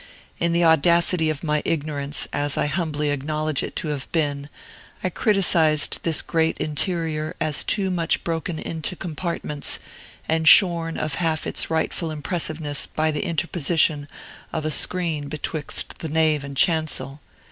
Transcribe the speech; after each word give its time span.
In 0.39 0.51
the 0.51 0.63
audacity 0.63 1.29
of 1.29 1.43
my 1.43 1.61
ignorance, 1.63 2.27
as 2.33 2.57
I 2.57 2.65
humbly 2.65 3.11
acknowledge 3.11 3.61
it 3.61 3.75
to 3.75 3.89
have 3.89 4.11
been, 4.11 4.49
I 5.03 5.11
criticised 5.11 5.99
this 6.01 6.23
great 6.23 6.57
interior 6.57 7.35
as 7.39 7.63
too 7.63 7.91
much 7.91 8.23
broken 8.23 8.57
into 8.57 8.95
compartments, 8.95 9.77
and 10.27 10.47
shorn 10.47 10.97
of 10.97 11.13
half 11.21 11.45
its 11.45 11.69
rightful 11.69 12.09
impressiveness 12.09 12.87
by 12.87 13.11
the 13.11 13.23
interposition 13.25 14.07
of 14.51 14.65
a 14.65 14.71
screen 14.71 15.27
betwixt 15.27 15.99
the 15.99 16.09
nave 16.09 16.43
and 16.43 16.57
chancel. 16.57 17.21